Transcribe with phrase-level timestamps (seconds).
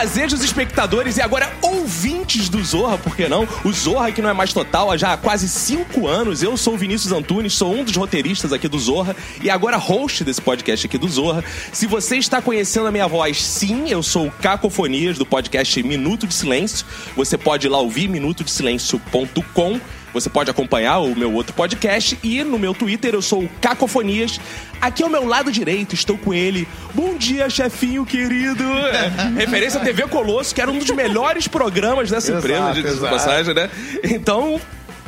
[0.00, 3.46] fazejos espectadores e agora ouvintes do Zorra, por que não?
[3.62, 6.42] O Zorra que não é mais total há já quase cinco anos.
[6.42, 10.24] Eu sou o Vinícius Antunes, sou um dos roteiristas aqui do Zorra e agora host
[10.24, 11.44] desse podcast aqui do Zorra.
[11.70, 16.26] Se você está conhecendo a minha voz, sim, eu sou o Cacofonias do podcast Minuto
[16.26, 16.86] de Silêncio.
[17.14, 19.78] Você pode ir lá ouvir minutodesilencio.com
[20.12, 24.40] você pode acompanhar o meu outro podcast e no meu Twitter eu sou o Cacofonias.
[24.80, 26.66] Aqui ao meu lado direito estou com ele.
[26.94, 28.64] Bom dia, chefinho querido.
[29.36, 33.12] Referência à TV Colosso, que era um dos melhores programas dessa Exato, empresa, de exato.
[33.12, 33.70] passagem, né?
[34.02, 34.60] Então,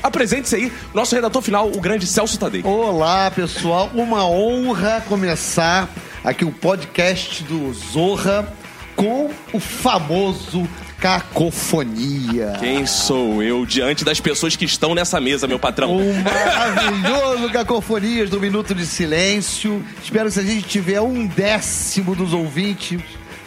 [0.02, 2.62] apresente-se aí, nosso redator final, o grande Celso Tadei.
[2.62, 3.90] Olá, pessoal.
[3.94, 5.88] Uma honra começar
[6.24, 8.52] aqui o podcast do Zorra
[8.94, 10.68] com o famoso
[11.02, 12.54] Cacofonia.
[12.60, 15.96] Quem sou eu diante das pessoas que estão nessa mesa, meu patrão?
[15.96, 19.84] O maravilhoso Cacofonias do Minuto de Silêncio.
[20.00, 23.02] Espero que se a gente tiver um décimo dos ouvintes,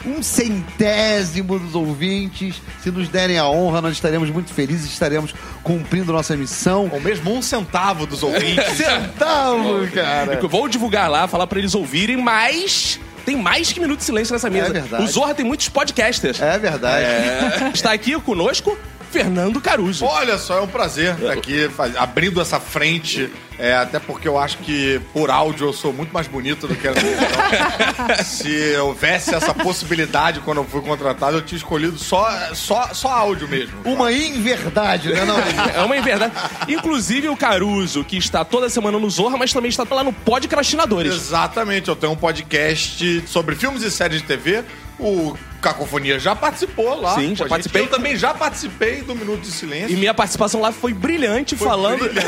[0.05, 6.11] um centésimo dos ouvintes, se nos derem a honra, nós estaremos muito felizes, estaremos cumprindo
[6.11, 6.89] nossa missão.
[6.91, 8.65] Ou mesmo um centavo dos ouvintes.
[8.75, 10.45] Centavo, cara.
[10.45, 14.49] Vou divulgar lá, falar pra eles ouvirem, mas tem mais que Minuto de Silêncio nessa
[14.49, 14.67] mesa.
[14.67, 15.03] É verdade.
[15.03, 16.39] O Zorra tem muitos podcasters.
[16.41, 17.05] É verdade.
[17.05, 17.71] É.
[17.73, 18.77] Está aqui conosco
[19.15, 20.03] Fernando Caruso.
[20.05, 23.29] Olha só, é um prazer estar aqui faz- abrindo essa frente.
[23.57, 26.85] é, até porque eu acho que por áudio eu sou muito mais bonito do que
[26.87, 26.99] era
[28.23, 33.47] Se houvesse essa possibilidade quando eu fui contratado, eu tinha escolhido só, só, só áudio
[33.47, 33.73] mesmo.
[33.85, 35.23] Uma inverdade, né?
[35.23, 36.33] Não, É uma verdade.
[36.67, 41.13] Inclusive o Caruso, que está toda semana no Zorra, mas também está lá no Podcrastinadores.
[41.13, 44.63] Exatamente, eu tenho um podcast sobre filmes e séries de TV.
[44.99, 47.15] O Cacofonia já participou lá.
[47.15, 47.49] Sim, já a gente.
[47.49, 47.81] participei.
[47.81, 49.89] Eu também já participei do Minuto de Silêncio.
[49.91, 52.25] E minha participação lá foi brilhante, Foi falando brilhante.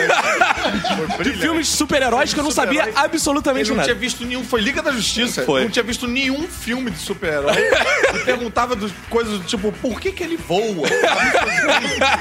[0.96, 1.40] Foi de brilhante.
[1.42, 3.90] filmes de super-heróis que eu não sabia absolutamente Ele não nada.
[3.90, 4.44] tinha visto nenhum.
[4.44, 5.44] Foi Liga da Justiça.
[5.44, 5.62] Foi.
[5.64, 7.54] Não tinha visto nenhum filme de super-herói.
[8.16, 10.88] e perguntava dos, coisas do tipo, por que, que ele voa?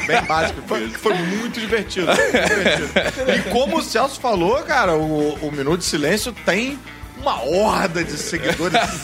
[0.06, 0.60] Bem básico.
[0.66, 2.06] Foi, foi muito divertido.
[2.06, 2.91] muito divertido.
[3.31, 6.78] E como o Celso falou, cara, o, o Minuto de Silêncio tem.
[7.21, 8.72] Uma horda de seguidores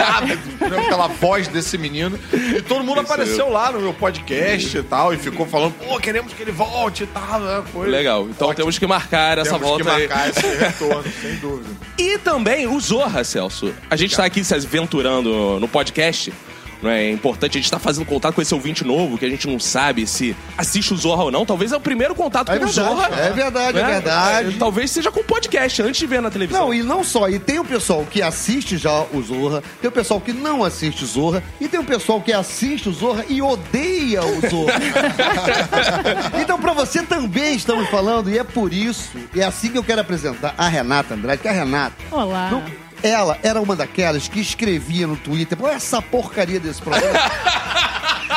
[0.60, 2.18] né, pela voz desse menino.
[2.32, 5.12] E todo mundo Isso apareceu lá no meu podcast e tal.
[5.14, 7.40] E ficou falando, pô, queremos que ele volte e tal.
[7.40, 7.62] né?
[7.72, 8.28] Foi Legal.
[8.28, 8.56] Então ótimo.
[8.56, 10.08] temos que marcar essa Temos volta que aí.
[10.08, 11.68] marcar esse retorno, sem dúvida.
[11.98, 13.72] E também o Zorra, Celso.
[13.90, 16.32] A gente está aqui se aventurando no podcast.
[16.82, 17.04] Não é?
[17.04, 19.58] é importante a gente estar fazendo contato com esse ouvinte novo, que a gente não
[19.60, 21.46] sabe se assiste o Zorra ou não.
[21.46, 23.08] Talvez é o primeiro contato É com o verdade, Zorra.
[23.20, 23.90] é verdade, é né?
[23.92, 24.56] verdade.
[24.58, 26.66] Talvez seja com o podcast, antes de ver na televisão.
[26.66, 27.28] Não, e não só.
[27.28, 31.04] E tem o pessoal que assiste já o Zorra, tem o pessoal que não assiste
[31.04, 34.72] o Zorra, e tem o pessoal que assiste o Zorra e odeia o Zorra.
[36.40, 39.84] então, pra você também estamos falando, e é por isso, e é assim que eu
[39.84, 41.94] quero apresentar a Renata Andrade, que a Renata.
[42.10, 42.50] Olá.
[42.50, 47.18] não- ela era uma daquelas que escrevia no Twitter, essa porcaria desse programa.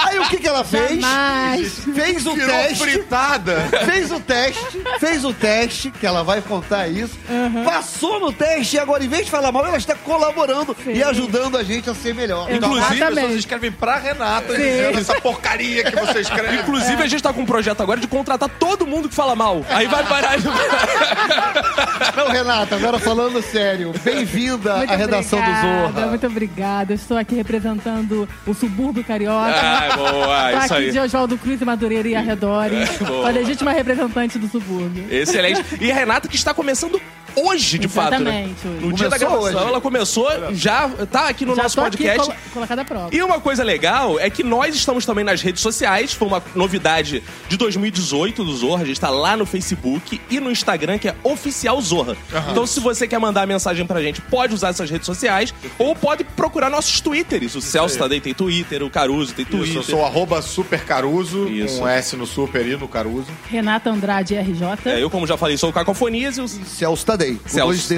[0.06, 1.00] Aí o que, que ela fez?
[1.01, 1.79] Jamais.
[1.94, 2.83] Fez o Virou teste.
[2.83, 3.56] fritada.
[3.85, 7.17] Fez o teste, fez o teste, que ela vai contar isso.
[7.63, 10.94] Passou no teste e agora, em vez de falar mal, ela está colaborando Sim.
[10.94, 12.51] e ajudando a gente a ser melhor.
[12.51, 14.61] Inclusive, as pessoas escrevem pra Renata Sim.
[14.61, 16.57] dizendo essa porcaria que você escreve.
[16.57, 19.66] Inclusive, a gente tá com um projeto agora de contratar todo mundo que fala mal.
[19.69, 20.45] Aí vai parar de.
[22.16, 26.07] Não, Renata, agora falando sério, bem-vinda à redação obrigada, do Zorra.
[26.07, 26.94] Muito obrigada.
[26.94, 29.53] Eu Estou aqui representando o subúrbio carioca.
[29.55, 30.91] Ah, boa, Tô isso aqui aí.
[30.91, 32.90] de Oswaldo Cruz e Madureira e arredores.
[33.00, 33.28] boa.
[33.28, 35.06] a legítima representante do subúrbio.
[35.09, 35.63] Excelente.
[35.81, 37.00] E a Renata que está começando
[37.35, 38.46] hoje, de fato, né?
[38.51, 38.85] Exatamente, hoje.
[38.85, 39.57] No dia da gravação, hoje.
[39.69, 42.28] ela começou, já tá aqui no Já nosso tô aqui podcast.
[42.28, 43.09] colo- colocada à prova.
[43.12, 46.13] E uma coisa legal é que nós estamos também nas redes sociais.
[46.13, 48.84] Foi uma novidade de 2018 do Zorra.
[48.84, 52.16] A gente tá lá no Facebook e no Instagram, que é Oficial Zorra.
[52.51, 56.23] Então, se você quer mandar mensagem pra gente, pode usar essas redes sociais ou pode
[56.23, 57.56] procurar nossos Twitters.
[57.56, 59.69] O Celso Tadei tem Twitter, o Caruso tem Twitter.
[59.69, 61.79] Isso, eu sou arroba supercaruso, Isso.
[61.79, 63.28] com S no super e no Caruso.
[63.50, 64.66] Renata Andrade RJ.
[64.85, 67.96] É, eu, como já falei, sou o Cacofonias e o Celso Tadei, com Celso.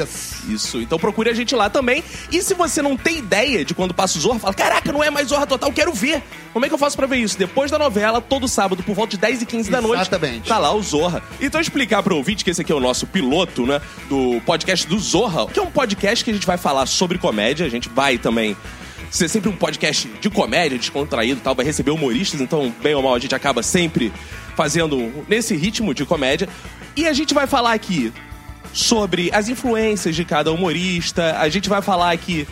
[0.48, 2.04] Isso, então procure a gente lá também.
[2.32, 5.10] E se você não tem ideia de quando passa o Zorra, fala: Caraca, não é
[5.10, 6.24] mais Zorra Total, quero ver.
[6.54, 7.38] Como é que eu faço pra ver isso?
[7.38, 10.02] Depois da novela, todo sábado, por volta de 10 e 15 da noite.
[10.02, 10.48] Exatamente.
[10.48, 11.22] Tá lá o Zorra.
[11.40, 13.82] Então explicar pro ouvinte que esse aqui é o nosso piloto, né?
[14.10, 17.66] Do podcast do Zorra, que é um podcast que a gente vai falar sobre comédia.
[17.66, 18.56] A gente vai também.
[19.10, 23.02] Ser sempre um podcast de comédia, descontraído e tal, vai receber humoristas, então, bem ou
[23.02, 24.12] mal, a gente acaba sempre
[24.54, 26.50] fazendo nesse ritmo de comédia.
[26.94, 28.12] E a gente vai falar aqui
[28.78, 31.36] sobre as influências de cada humorista.
[31.40, 32.48] A gente vai falar aqui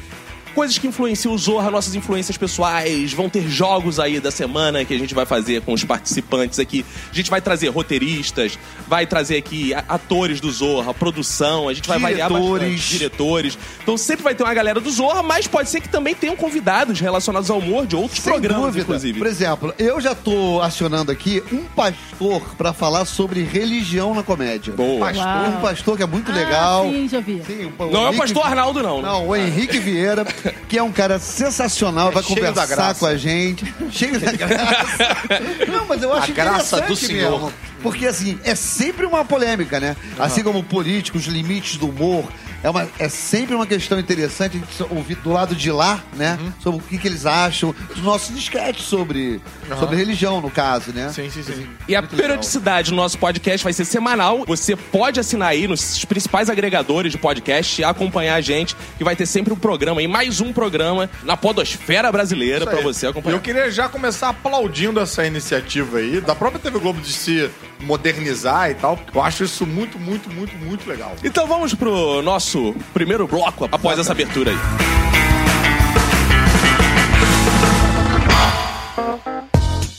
[0.55, 3.13] coisas que influenciam o Zorra, nossas influências pessoais.
[3.13, 6.85] Vão ter jogos aí da semana que a gente vai fazer com os participantes aqui.
[7.11, 8.57] A gente vai trazer roteiristas,
[8.87, 12.71] vai trazer aqui atores do Zorra, produção, a gente vai variar Diretores.
[12.73, 13.57] bastante, diretores.
[13.83, 16.99] Então sempre vai ter uma galera do Zorra, mas pode ser que também tenham convidados
[16.99, 18.83] relacionados ao humor de outros Sem programas, dúvida.
[18.83, 19.19] inclusive.
[19.19, 24.73] Por exemplo, eu já tô acionando aqui um pastor pra falar sobre religião na comédia.
[24.73, 24.99] Boa.
[25.07, 25.49] Pastor, Uau.
[25.49, 26.83] um pastor que é muito Ah, legal.
[26.89, 27.41] sim, já vi.
[27.45, 29.01] Sim, Não é o Henrique- pastor Arnaldo, não.
[29.01, 29.07] né?
[29.09, 30.25] Não, o Henrique Vieira,
[30.67, 33.73] que é um cara sensacional, vai cheio da conversar com a gente.
[33.91, 35.17] Cheio da graça.
[35.71, 37.31] Não, mas eu acho A graça do Senhor.
[37.31, 37.53] mesmo.
[37.81, 39.95] Porque, assim, é sempre uma polêmica, né?
[40.17, 42.25] Assim como político, os limites do humor.
[42.65, 46.35] É, uma, é sempre uma questão interessante a gente ouvir do lado de lá, né?
[46.41, 46.53] Uhum.
[46.59, 49.39] Sobre o que, que eles acham dos nossos sketches sobre,
[49.77, 51.11] sobre religião, no caso, né?
[51.13, 51.67] Sim, sim, sim.
[51.87, 52.27] E a Muito legal.
[52.27, 54.45] periodicidade do nosso podcast vai ser semanal.
[54.47, 59.15] Você pode assinar aí nos principais agregadores de podcast e acompanhar a gente, que vai
[59.15, 62.81] ter sempre um programa aí, mais um programa na podosfera brasileira aí.
[62.81, 63.35] você E acompanhar.
[63.35, 67.47] eu queria já começar aplaudindo essa iniciativa aí, da própria TV Globo de se
[67.79, 68.99] modernizar e tal.
[69.13, 71.15] Eu acho isso muito, muito, muito, muito legal.
[71.23, 72.54] Então vamos pro nosso
[72.93, 74.57] primeiro bloco após essa abertura aí.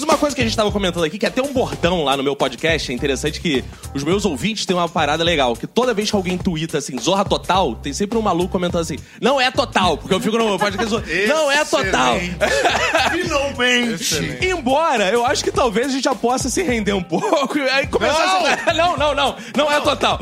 [0.00, 2.23] Uma coisa que a gente tava comentando aqui, que é até um bordão lá no
[2.23, 3.62] meu podcast, é interessante que
[3.93, 7.23] os meus ouvintes têm uma parada legal, que toda vez que alguém tuita assim, zorra
[7.23, 10.88] total, tem sempre um maluco comentando assim, não é total, porque eu fico no podcast,
[10.88, 12.17] zorra, não é total.
[13.11, 14.38] Finalmente!
[14.47, 17.59] Embora, eu acho que talvez a gente já possa se render um pouco.
[17.59, 18.73] e Aí começar a...
[18.73, 19.37] Não, não, não.
[19.55, 20.19] Não é total.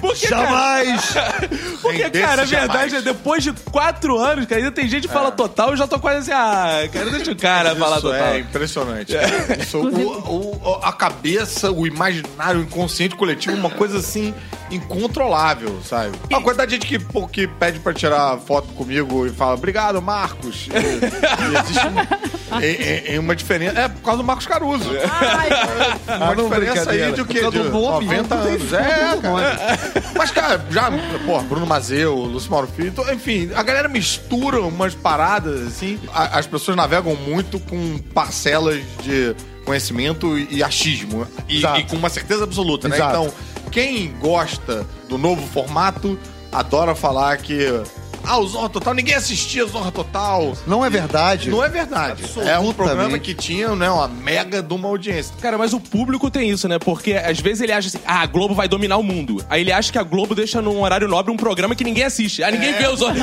[0.00, 1.14] Porque, cara, Jamais!
[1.82, 2.70] porque, Render-se cara, a jamais.
[2.72, 5.86] verdade é, depois de quatro anos, cara, ainda tem gente que fala total, eu já
[5.86, 8.26] tô quase assim, ah, cara, deixa o cara falar Isso total.
[8.28, 9.12] é impressionante.
[9.60, 14.34] Isso, o- o- a cabeça, o imaginário, o inconsciente coletivo, uma coisa assim
[14.70, 16.12] incontrolável, sabe?
[16.32, 20.68] A quantidade de gente que, que pede pra tirar foto comigo e fala, obrigado, Marcos.
[20.80, 23.78] E, e existe um- em- em- em uma diferença.
[23.78, 24.90] É por causa do Marcos Caruso.
[24.90, 27.34] Uma Ah, diferença aí de o quê?
[27.34, 28.72] De causa do nome, 90 não tem anos.
[28.72, 29.78] É, cara.
[30.16, 30.90] Mas, cara, já,
[31.24, 35.98] pô, Bruno Mazeu, Lúcio Mauro Filho, então, enfim, a galera mistura umas paradas, assim.
[36.12, 39.34] A- as pessoas navegam muito com parcelas de
[39.64, 41.26] conhecimento e achismo.
[41.48, 42.96] E, e com uma certeza absoluta, né?
[42.96, 43.10] Exato.
[43.16, 43.32] Então,
[43.70, 46.18] quem gosta do novo formato
[46.52, 47.82] adora falar que.
[48.24, 50.56] Ah, o Zorra Total, ninguém assistia Zorra Total.
[50.66, 51.50] Não é verdade.
[51.50, 52.22] Não é verdade.
[52.46, 55.34] É um programa que tinha né, uma mega de uma audiência.
[55.40, 56.78] Cara, mas o público tem isso, né?
[56.78, 59.44] Porque às vezes ele acha assim, ah, a Globo vai dominar o mundo.
[59.48, 62.42] Aí ele acha que a Globo deixa num horário nobre um programa que ninguém assiste.
[62.42, 63.22] Ah, ninguém vê os olhos.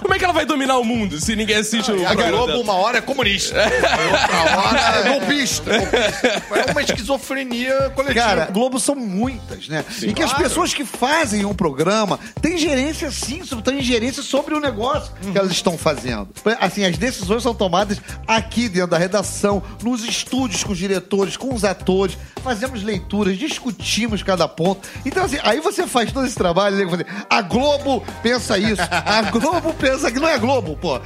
[0.00, 2.46] Como é que ela vai dominar o mundo se ninguém assiste o A programa Globo,
[2.48, 2.62] dela?
[2.62, 3.56] uma hora é comunista.
[3.64, 5.70] Outra hora É golpista.
[5.72, 8.24] É uma esquizofrenia coletiva.
[8.26, 9.84] Cara, Globo são muitas, né?
[10.02, 10.44] e que as claro.
[10.44, 15.50] pessoas que fazem um programa têm gerência sim, têm gerência sobre o negócio que elas
[15.52, 16.28] estão fazendo.
[16.60, 21.54] Assim, as decisões são tomadas aqui dentro da redação, nos estúdios com os diretores, com
[21.54, 24.86] os atores, fazemos leituras, discutimos cada ponto.
[25.04, 27.04] Então, assim, aí você faz todo esse trabalho, né?
[27.30, 31.00] A Globo pensa isso, a Globo pensa que não é Globo, pô.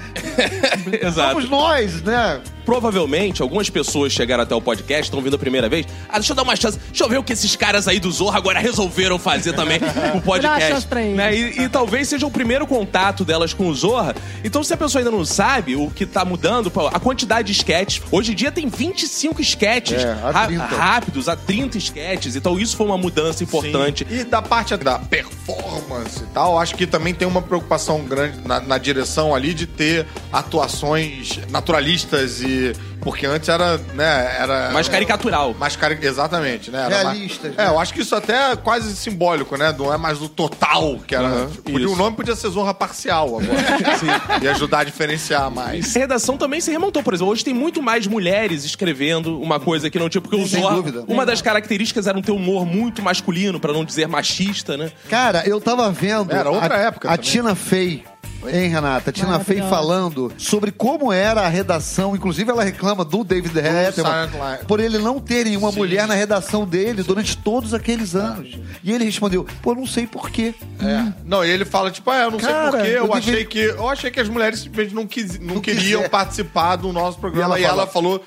[1.00, 1.34] Exato.
[1.34, 2.40] Somos nós, né?
[2.64, 5.86] Provavelmente, algumas pessoas chegaram até o podcast, estão vindo a primeira vez.
[6.08, 6.78] Ah, deixa eu dar uma chance.
[6.88, 9.86] Deixa eu ver o que esses caras aí do Zorra agora resolveram fazer também com
[9.86, 10.68] o Vou dar uma podcast.
[10.68, 11.16] chance pra eles.
[11.16, 11.34] Né?
[11.34, 12.77] E, e talvez seja o primeiro contato
[13.24, 14.14] delas com o Zorra.
[14.44, 17.52] Então, se a pessoa ainda não sabe o que tá mudando, pô, a quantidade de
[17.58, 18.02] sketches.
[18.10, 20.64] Hoje em dia tem 25 sketches É, a ra- 30.
[20.64, 22.36] rápidos, a 30 sketches.
[22.36, 24.06] Então, isso foi uma mudança importante.
[24.10, 28.60] E da parte da performance e tal, acho que também tem uma preocupação grande na,
[28.60, 32.72] na direção ali de ter atuações naturalistas e.
[33.00, 34.70] Porque antes era, né, era...
[34.72, 35.54] Mais caricatural.
[35.54, 35.96] Mais cari...
[36.02, 36.84] Exatamente, né?
[36.86, 37.64] Era Realistas, mais- né?
[37.64, 39.72] É, eu acho que isso até é quase simbólico, né?
[39.78, 41.48] Não é mais o total que era...
[41.64, 41.92] Isso.
[41.92, 43.48] o nome podia ser Zorra Parcial agora.
[44.42, 45.96] E ajudar a diferenciar mais.
[45.96, 47.32] A redação também se remontou, por exemplo.
[47.32, 50.20] Hoje tem muito mais mulheres escrevendo uma coisa que não tinha.
[50.20, 50.76] Porque o Sem Zorra.
[50.76, 51.04] dúvida.
[51.08, 54.90] Uma das características era um ter humor muito masculino, pra não dizer machista, né?
[55.08, 56.32] Cara, eu tava vendo.
[56.32, 57.30] Era outra a, época A também.
[57.30, 58.04] Tina Fey.
[58.46, 59.10] Hein, Renata?
[59.10, 62.14] A Tina Fey falando sobre como era a redação.
[62.14, 64.28] Inclusive, ela reclama do David Letterman
[64.66, 65.78] por ele não ter nenhuma Sim.
[65.78, 68.56] mulher na redação dele durante todos aqueles anos.
[68.84, 70.54] E ele respondeu: pô, não sei porquê.
[70.80, 71.12] É.
[71.24, 73.46] Não, e ele fala, tipo, ah, eu não Cara, sei porquê, eu, eu achei devia-
[73.46, 73.58] que.
[73.58, 76.08] Eu achei que as mulheres simplesmente não, quis, não, Não queriam quiser.
[76.08, 77.58] participar do nosso programa.
[77.58, 78.24] E E ela ela, falou.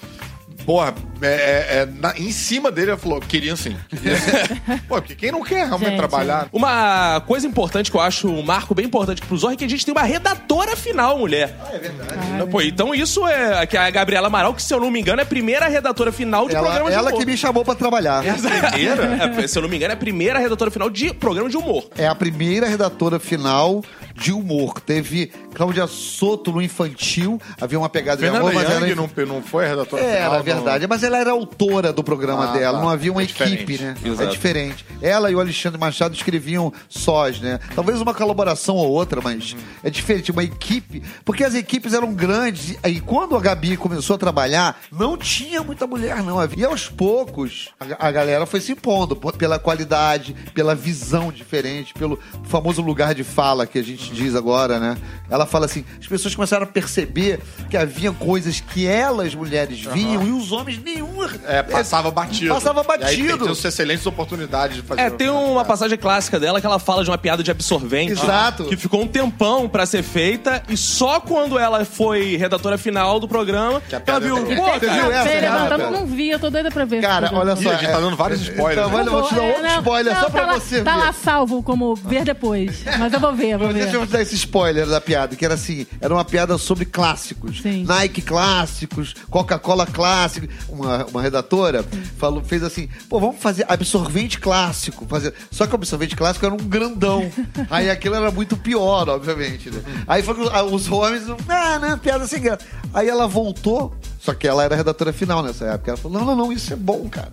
[0.65, 3.75] Porra, é, é, é, na- em cima dele, ela falou, queria sim.
[3.89, 4.31] Queria sim.
[4.87, 6.47] Pô, porque quem não quer realmente Gente, trabalhar?
[6.51, 9.69] Uma coisa importante que eu acho, um marco bem importante pro Zorra é que a
[9.69, 11.55] gente tem uma redatora final, mulher.
[11.73, 12.49] É verdade.
[12.51, 15.23] Pô, então isso é que a Gabriela Amaral, que se eu não me engano é
[15.23, 17.19] a primeira redatora final de Ela, programa de ela humor.
[17.19, 18.25] que me chamou pra trabalhar.
[18.25, 18.33] É a
[18.71, 19.03] primeira,
[19.43, 21.85] é, se eu não me engano, é a primeira redatora final de programa de humor.
[21.97, 24.79] É a primeira redatora final de humor.
[24.79, 27.39] Teve Cláudia Soto no infantil.
[27.59, 28.95] Havia uma pegada de Fernanda amor, mas Young era...
[28.95, 30.31] não, não foi a redatora É, final?
[30.33, 30.87] na verdade.
[30.87, 32.83] Mas ela era autora do programa Ah, dela, tá.
[32.83, 33.95] não havia uma É equipe, né?
[34.03, 34.23] Exato.
[34.23, 34.85] É diferente.
[35.01, 37.59] Ela e o Alexandre Machado escreviam sós, né?
[37.75, 40.31] Talvez uma colaboração ou outra, mas é diferente.
[40.31, 41.01] Uma equipe.
[41.25, 42.77] Porque as equipes eram grandes.
[42.83, 46.39] E quando a Gabi começou a trabalhar, não tinha muita mulher, não.
[46.39, 47.69] Havia aos poucos.
[47.79, 53.23] A, a galera foi se impondo pela qualidade, pela visão diferente, pelo famoso lugar de
[53.23, 54.97] fala que a gente diz agora, né?
[55.29, 57.39] Ela fala assim: as pessoas começaram a perceber
[57.69, 61.11] que havia coisas que elas, mulheres, viam e os homens nenhum.
[61.45, 62.53] É, passava batido.
[62.53, 63.51] Passava E aí batido.
[63.51, 65.01] excelentes oportunidades de fazer.
[65.01, 68.11] É, tem uma passagem clássica dela que ela fala de uma piada de absorvente.
[68.13, 68.65] Exato.
[68.65, 73.27] Que ficou um tempão pra ser feita e só quando ela foi redatora final do
[73.27, 76.05] programa Que a ela piada viu, é- pô, Você cara, viu essa, levantando, eu não
[76.05, 77.01] vi, eu tô doida pra ver.
[77.01, 77.61] Cara, olha só.
[77.61, 78.87] Ih, a gente tá dando vários spoilers.
[78.87, 80.59] Então, olha, eu vou te dar É, outro não, spoiler não, só pra tá lá-
[80.59, 80.97] você Tá ver.
[80.99, 82.83] lá salvo como ver depois.
[82.99, 83.90] Mas eu vou ver, eu vou ver.
[83.91, 87.61] Deixa eu dar esse spoiler da piada, que era assim, era uma piada sobre clássicos.
[87.61, 87.83] Sim.
[87.85, 90.47] Nike clássicos, Coca-Cola clássico.
[90.69, 91.85] Uma, uma redatora
[92.17, 95.05] falou, fez assim, pô, vamos fazer absorvente clássico.
[95.07, 95.33] Fazer...
[95.51, 97.29] Só que o absorvente clássico era um grandão.
[97.69, 99.81] Aí aquilo era muito pior, obviamente, né?
[100.07, 102.65] Aí foi os homens, ah, né, piada sem graça.
[102.93, 105.91] Aí ela voltou, só que ela era redatora final nessa época.
[105.91, 107.31] Ela falou, não, não, não, isso é bom, cara.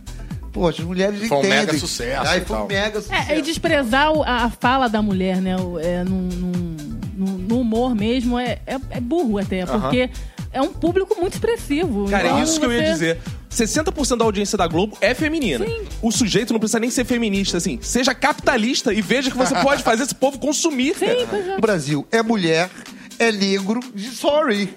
[0.58, 1.58] Pô, as mulheres Foi um entendem.
[1.60, 3.30] mega sucesso Aí e foi um mega sucesso.
[3.32, 5.54] É, e desprezar a, a fala da mulher, né?
[5.82, 6.76] É, num, num-
[7.16, 10.10] num- no humor mesmo, é, é, é burro até, porque
[10.52, 12.08] é um público muito expressivo.
[12.10, 13.18] Cara, Então, é isso que eu ia você- dizer.
[13.50, 15.64] 60% da audiência da Globo é feminina.
[15.64, 15.80] Sim.
[16.02, 17.78] O sujeito não precisa nem ser feminista, assim.
[17.80, 20.94] Seja capitalista e veja que você pode fazer esse povo consumir.
[20.96, 21.56] Sim, é.
[21.56, 22.68] O Brasil é mulher,
[23.18, 23.80] é negro,
[24.12, 24.68] sorry.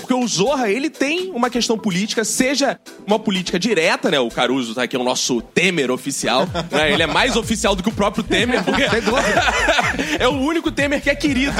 [0.00, 4.18] Porque o Zorra, ele tem uma questão política, seja uma política direta, né?
[4.20, 6.46] O Caruso tá aqui, é o nosso Temer oficial.
[6.70, 6.92] né?
[6.92, 8.82] Ele é mais oficial do que o próprio Temer, porque
[10.18, 11.52] é o único Temer que é querido.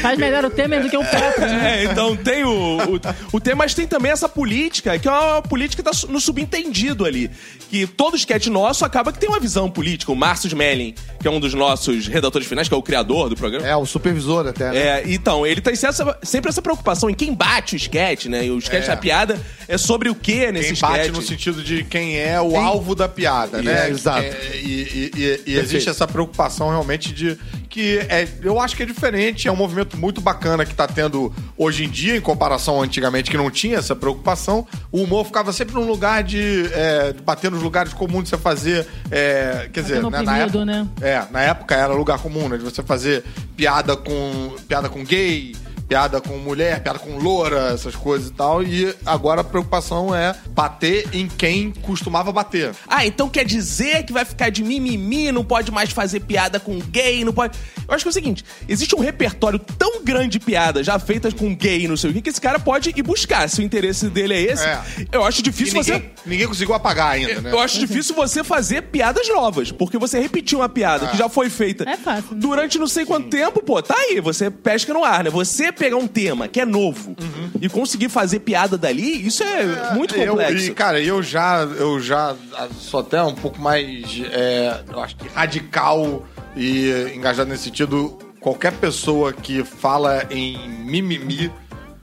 [0.00, 1.82] Faz melhor o Temer do que o próprio, né?
[1.82, 3.00] É, então tem o, o,
[3.32, 7.04] o tema, mas tem também essa política, que é uma política que tá no subentendido
[7.04, 7.30] ali.
[7.68, 10.12] Que todo sketch nosso acaba que tem uma visão política.
[10.12, 13.36] O Márcio Smelling, que é um dos nossos redatores finais, que é o criador do
[13.36, 13.66] programa.
[13.66, 14.78] É, o supervisor até, né?
[14.78, 18.46] É, então, ele tem essa- sempre essa preocupação em quem bate o sketch, né?
[18.46, 18.88] E o sketch É.
[18.88, 21.14] da piada é sobre o que nesse Quem bate sketch.
[21.16, 23.86] no sentido de quem é o alvo da piada, né?
[23.86, 24.20] É, exato.
[24.22, 27.36] É, e e- e- e existe essa preocupação realmente de
[27.76, 31.30] que é, eu acho que é diferente, é um movimento muito bacana que tá tendo
[31.58, 34.66] hoje em dia, em comparação antigamente, que não tinha essa preocupação.
[34.90, 38.86] O humor ficava sempre num lugar de, é, bater nos lugares comuns de você fazer.
[39.10, 40.88] é, quer dizer, né, na época, né?
[41.02, 42.56] É, na época era lugar comum, né?
[42.56, 43.22] De você fazer
[43.54, 45.54] piada com, piada com gay,
[45.88, 48.62] piada com mulher, piada com loura, essas coisas e tal.
[48.62, 52.72] E agora a preocupação é bater em quem costumava bater.
[52.88, 56.78] Ah, então quer dizer que vai ficar de mimimi, não pode mais fazer piada com
[56.78, 57.58] gay, não pode.
[57.88, 61.32] Eu acho que é o seguinte: existe um repertório tão grande de piadas já feitas
[61.32, 63.48] com gay, não sei o que, que esse cara pode ir buscar.
[63.48, 64.80] Se o interesse dele é esse, É.
[65.12, 66.10] eu acho E difícil ninguém, você.
[66.26, 67.52] ninguém conseguiu apagar ainda, né?
[67.52, 71.48] Eu acho difícil você fazer piadas novas, porque você repetiu uma piada que já foi
[71.48, 72.38] feita É fácil, né?
[72.40, 75.30] durante não sei quanto tempo, pô, tá aí, você pesca no ar, né?
[75.30, 77.14] Você pegar um tema que é novo
[77.60, 80.66] e conseguir fazer piada dali, isso é, muito Eu- complexo.
[80.70, 85.16] e, cara, eu já, eu já ah, sou até um pouco mais, é, eu acho
[85.16, 86.24] que radical
[86.56, 88.18] e engajado nesse sentido.
[88.40, 91.50] Qualquer pessoa que fala em mimimi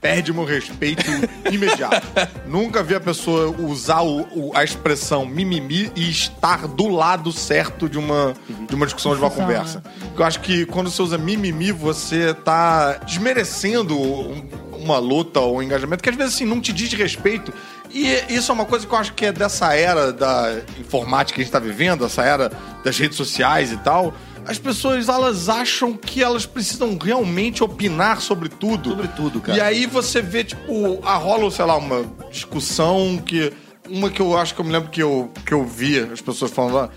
[0.04, 1.02] perde meu respeito
[1.50, 2.06] imediato.
[2.46, 4.20] Nunca vi a pessoa usar o-
[4.50, 8.34] o- a expressão mimimi e estar do lado certo de uma,
[8.68, 9.82] de uma discussão, de uma conversa.
[10.08, 14.46] Porque Eu acho que quando você usa mimimi, você tá desmerecendo um-
[14.78, 17.50] uma luta ou um engajamento que às vezes assim, não te diz respeito.
[17.90, 21.40] E isso é uma coisa que eu acho que é dessa era da informática que
[21.40, 22.52] a gente tá vivendo, essa era
[22.84, 24.12] das redes sociais e tal.
[24.46, 28.90] As pessoas, elas acham que elas precisam realmente opinar sobre tudo.
[28.90, 29.56] Sobre tudo, cara.
[29.56, 33.52] E aí você vê, tipo, a rola, sei lá, uma discussão que...
[33.88, 36.50] Uma que eu acho que eu me lembro que eu, que eu vi as pessoas
[36.50, 36.90] falando lá.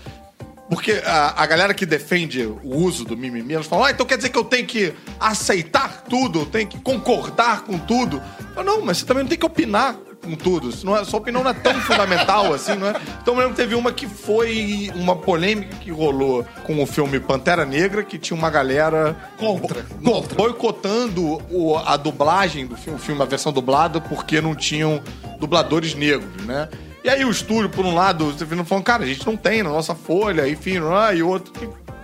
[0.70, 4.16] Porque a, a galera que defende o uso do mimimi, elas falam, ah, então quer
[4.16, 8.22] dizer que eu tenho que aceitar tudo, eu tenho que concordar com tudo.
[8.56, 9.96] Eu, não, mas você também não tem que opinar
[10.28, 10.70] com tudo.
[10.84, 12.94] Não é, sua opinião não é tão fundamental assim, não é?
[13.22, 17.18] Então eu lembro que teve uma que foi uma polêmica que rolou com o filme
[17.20, 19.84] Pantera Negra, que tinha uma galera Contra.
[20.00, 20.34] bo- Contra.
[20.36, 25.00] boicotando o- a dublagem do filme, o filme, a versão dublada, porque não tinham
[25.40, 26.68] dubladores negros, né?
[27.04, 29.62] E aí o estúdio, por um lado, você vindo falando, cara, a gente não tem
[29.62, 31.16] na nossa folha, enfim, é?
[31.16, 31.52] e o outro,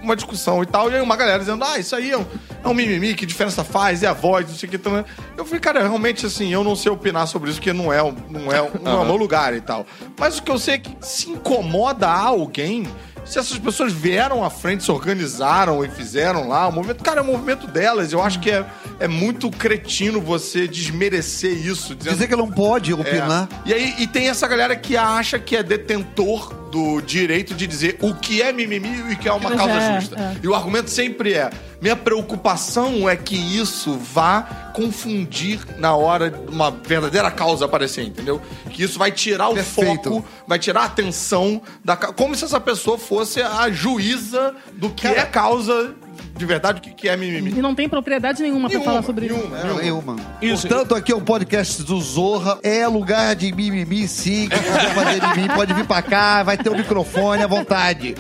[0.01, 0.91] uma discussão e tal.
[0.91, 2.25] E aí uma galera dizendo, ah, isso aí é um,
[2.63, 4.77] é um mimimi, que diferença faz, é a voz, não sei o que.
[4.77, 5.05] Então,
[5.37, 8.53] eu falei, cara, realmente, assim, eu não sei opinar sobre isso, porque não é, não
[8.53, 9.85] é, não é o meu lugar e tal.
[10.19, 12.87] Mas o que eu sei é que se incomoda a alguém...
[13.25, 17.23] Se essas pessoas vieram à frente, se organizaram e fizeram lá o movimento, cara, é
[17.23, 18.13] o movimento delas.
[18.13, 18.65] Eu acho que é,
[19.01, 21.95] é muito cretino você desmerecer isso.
[21.95, 22.95] Dizendo, Dizer que não pode é.
[22.95, 23.49] opinar.
[23.65, 27.97] E aí e tem essa galera que acha que é detentor do direito de dizer
[28.03, 30.17] o que é mimimi e o que é uma Mas causa é, justa.
[30.19, 30.37] é.
[30.43, 31.49] E o argumento sempre é:
[31.81, 34.43] minha preocupação é que isso vá
[34.75, 38.43] confundir na hora de uma verdadeira causa aparecer, entendeu?
[38.71, 40.03] Que isso vai tirar o Perfeito.
[40.11, 45.03] foco, vai tirar a atenção da como se essa pessoa fosse a juíza do que
[45.07, 45.95] Cara- é causa
[46.37, 47.51] de verdade, o que que é mimimi.
[47.57, 49.35] E não tem propriedade nenhuma pra Nenhuma, falar sobre isso.
[49.37, 50.15] nenhuma, Não, nenhuma.
[50.15, 50.37] nenhuma.
[50.43, 50.67] Isso.
[50.69, 52.59] Portanto, aqui é o podcast do Zorra.
[52.63, 54.49] É lugar de mimimi, sim.
[54.49, 58.15] Quem quiser fazer mimimi pode vir pra cá, vai ter o microfone à vontade.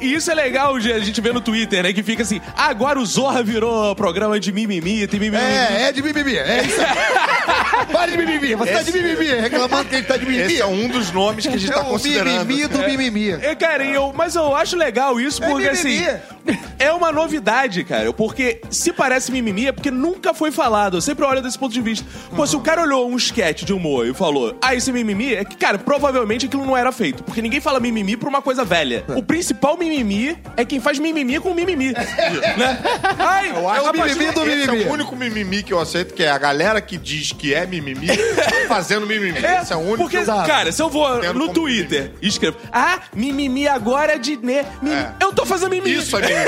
[0.00, 1.92] E, e isso é legal, a gente vê no Twitter, né?
[1.92, 5.42] Que fica assim, ah, agora o Zorra virou programa de mimimi, tem mimimi.
[5.42, 6.36] É, é de mimimi.
[6.36, 7.86] É isso aí.
[7.92, 8.54] Para de mimimi.
[8.54, 9.26] Você tá de mimimi.
[9.40, 10.42] Reclamando que ele tá de mimimi.
[10.44, 12.44] Esse é um dos nomes que a gente É tá considerando.
[12.46, 13.30] mimimi do mimimi.
[13.30, 16.06] É, cara, eu, mas eu acho legal isso, É porque mimimi.
[16.06, 16.20] assim.
[16.78, 17.53] É uma novidade,
[17.86, 18.12] cara.
[18.12, 20.96] Porque se parece mimimi é porque nunca foi falado.
[20.96, 22.06] Eu sempre olho desse ponto de vista.
[22.34, 25.34] Pô, se o cara olhou um sketch de humor e falou, ah, esse é mimimi,
[25.34, 27.22] é que, cara, provavelmente aquilo não era feito.
[27.22, 29.04] Porque ninguém fala mimimi pra uma coisa velha.
[29.08, 31.92] O principal mimimi é quem faz mimimi com mimimi.
[32.56, 32.78] né?
[33.18, 34.84] Ai, Eu acho a que partir mimimi do esse mimimi.
[34.84, 37.66] é o único mimimi que eu aceito, que é a galera que diz que é
[37.66, 38.08] mimimi
[38.68, 39.38] fazendo mimimi.
[39.44, 42.28] É, esse é o único porque, que eu cara, se eu vou no Twitter e
[42.28, 45.12] escrevo, ah, mimimi agora de né, mimimi", É.
[45.20, 45.96] eu tô fazendo mimimi.
[45.96, 46.44] Isso é mimimi.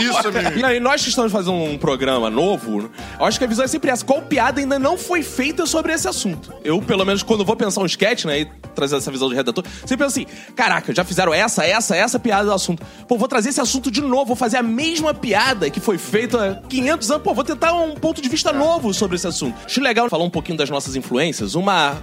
[0.10, 0.45] Isso é mimimi.
[0.56, 3.68] E aí, nós que estamos fazendo um programa novo, eu acho que a visão é
[3.68, 4.04] sempre essa.
[4.04, 6.52] Qual piada ainda não foi feita sobre esse assunto?
[6.64, 9.64] Eu, pelo menos, quando vou pensar um sketch, né, e trazer essa visão de redator,
[9.80, 12.82] sempre penso assim, caraca, já fizeram essa, essa, essa piada do assunto.
[13.06, 16.62] Pô, vou trazer esse assunto de novo, vou fazer a mesma piada que foi feita
[16.64, 17.22] há 500 anos.
[17.22, 19.56] Pô, vou tentar um ponto de vista novo sobre esse assunto.
[19.64, 21.54] Acho legal falar um pouquinho das nossas influências.
[21.54, 22.02] Uma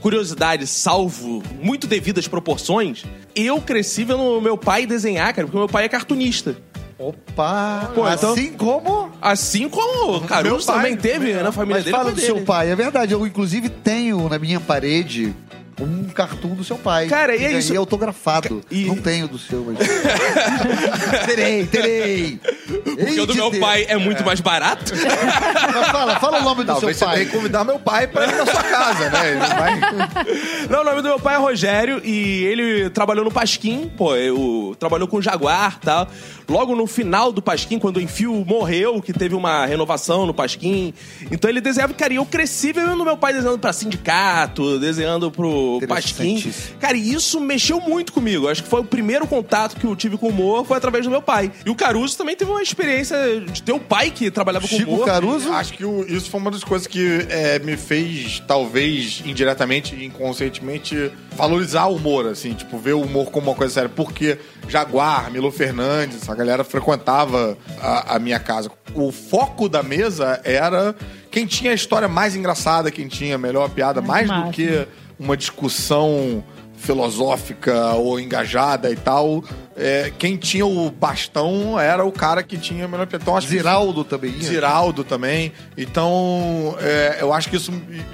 [0.00, 5.84] curiosidade, salvo muito devidas proporções, eu cresci vendo meu pai desenhar, cara, porque meu pai
[5.84, 6.56] é cartunista.
[6.98, 7.90] Opa!
[7.94, 9.10] Pô, então- assim como...
[9.20, 11.96] Assim como o Caruso Meu pai também teve na família Mas dele.
[11.96, 12.46] fala foi do seu dele.
[12.46, 12.70] pai.
[12.70, 15.34] É verdade, eu inclusive tenho na minha parede
[15.80, 17.06] um cartoon do seu pai.
[17.06, 18.62] Cara, e é isso- autografado.
[18.70, 19.76] E- Não tenho do seu, mas...
[21.26, 22.40] terei, terei.
[22.84, 24.92] Porque o do meu pai é muito mais barato.
[24.94, 27.14] Mas fala, fala o nome do Talvez seu você pai.
[27.16, 29.36] tenha que convidar meu pai pra ir na sua casa, né?
[29.36, 29.80] Vai...
[30.70, 34.74] Não, o nome do meu pai é Rogério e ele trabalhou no Pasquim, pô, eu,
[34.78, 36.08] trabalhou com o Jaguar e tal.
[36.48, 40.94] Logo no final do Pasquim, quando o Enfio morreu, que teve uma renovação no Pasquim.
[41.30, 45.65] Então ele desenhava, cara, e eu cresci vendo meu pai desenhando pra sindicato, desenhando pro
[45.88, 46.32] Pasquim.
[46.34, 46.78] Interessantíssimo.
[46.78, 48.48] Cara, e isso mexeu muito comigo.
[48.48, 51.10] Acho que foi o primeiro contato que eu tive com o humor, foi através do
[51.10, 51.50] meu pai.
[51.64, 54.90] E o Caruso também teve uma experiência de ter o pai que trabalhava com Chico
[54.92, 55.06] humor.
[55.06, 55.52] Caruso.
[55.52, 60.04] Acho que o- isso foi uma das coisas que é, me fez, talvez, indiretamente e
[60.06, 63.88] inconscientemente, valorizar o humor, assim, tipo, ver o humor como uma coisa séria.
[63.88, 68.70] Porque Jaguar, Milo Fernandes, a galera frequentava a, a minha casa.
[68.94, 70.94] O foco da mesa era
[71.30, 74.86] quem tinha a história mais engraçada, quem tinha a melhor piada, mais do que
[75.18, 76.42] uma discussão
[76.76, 79.42] filosófica ou engajada e tal.
[79.76, 83.08] É, quem tinha o bastão era o cara que tinha a melhor.
[83.12, 84.30] Então, acho que Ziraldo também.
[84.30, 84.42] ia.
[84.42, 85.52] Ziraldo também.
[85.76, 87.72] Então, é, eu acho que isso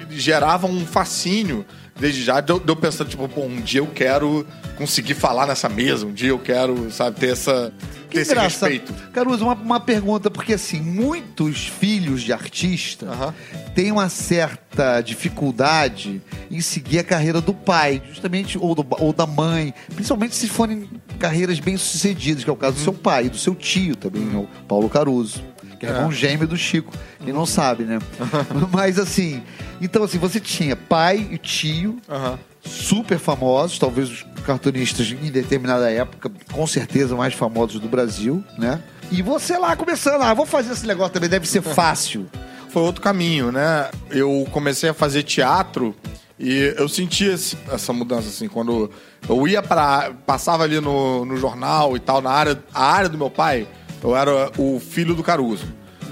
[0.09, 1.65] gerava um fascínio
[1.99, 2.41] desde já.
[2.41, 4.45] Deu, deu pensando, tipo, pô, um dia eu quero
[4.77, 7.71] conseguir falar nessa mesa, um dia eu quero, sabe, ter essa.
[8.13, 8.69] Que ter esse engraçado.
[8.69, 8.93] respeito.
[9.11, 13.33] Caruso, uma, uma pergunta, porque assim, muitos filhos de artista Aham.
[13.73, 19.25] têm uma certa dificuldade em seguir a carreira do pai, justamente, ou, do- ou da
[19.25, 23.29] mãe, principalmente se forem carreiras bem sucedidas, que é o caso do seu pai, e
[23.29, 25.43] do seu tio também, né, o Paulo Caruso.
[25.79, 26.93] Que é irmão gêmeo do Chico.
[27.23, 27.99] Quem não sabe, né?
[28.71, 29.43] Mas assim,
[29.81, 32.39] então assim, você tinha pai e tio, Aham.
[32.65, 38.81] Super famosos, talvez os cartunistas em determinada época, com certeza mais famosos do Brasil, né?
[39.11, 42.25] E você lá começando, ah, vou fazer esse negócio também, deve ser fácil.
[42.69, 43.89] Foi outro caminho, né?
[44.09, 45.95] Eu comecei a fazer teatro
[46.39, 48.89] e eu senti esse- essa mudança, assim, quando
[49.29, 53.17] eu ia para passava ali no, no jornal e tal, na área, a área do
[53.17, 53.67] meu pai,
[54.03, 55.65] eu era o filho do Caruso.